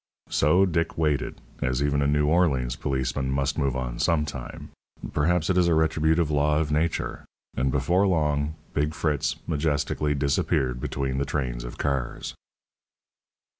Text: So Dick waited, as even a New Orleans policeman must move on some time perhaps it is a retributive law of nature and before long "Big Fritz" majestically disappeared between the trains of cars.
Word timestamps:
So 0.31 0.65
Dick 0.65 0.97
waited, 0.97 1.39
as 1.61 1.83
even 1.83 2.01
a 2.01 2.07
New 2.07 2.25
Orleans 2.25 2.75
policeman 2.75 3.29
must 3.29 3.59
move 3.59 3.75
on 3.75 3.99
some 3.99 4.25
time 4.25 4.71
perhaps 5.13 5.47
it 5.51 5.59
is 5.59 5.67
a 5.67 5.75
retributive 5.75 6.31
law 6.31 6.57
of 6.57 6.71
nature 6.71 7.23
and 7.55 7.71
before 7.71 8.07
long 8.07 8.55
"Big 8.73 8.95
Fritz" 8.95 9.35
majestically 9.45 10.15
disappeared 10.15 10.81
between 10.81 11.19
the 11.19 11.25
trains 11.25 11.63
of 11.63 11.77
cars. 11.77 12.33